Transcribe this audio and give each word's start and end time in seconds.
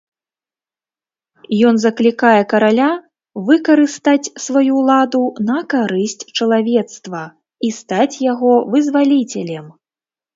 Ён 1.71 1.75
заклікае 1.81 2.41
караля 2.53 2.87
выкарыстаць 3.49 4.31
сваю 4.45 4.71
ўладу 4.79 5.21
на 5.49 5.59
карысць 5.73 6.27
чалавецтва 6.37 7.21
і 7.69 7.71
стаць 7.81 8.15
яго 8.31 8.53
вызваліцелем. 8.77 9.65